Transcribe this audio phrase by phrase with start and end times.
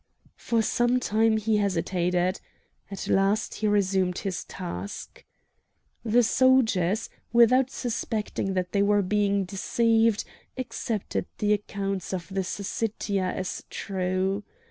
[0.39, 2.41] For some time he hesitated.
[2.89, 5.23] At last he resumed his task.
[6.03, 10.23] The soldiers, without suspecting that they were being deceived,
[10.57, 14.43] accepted the accounts of the Syssitia as true.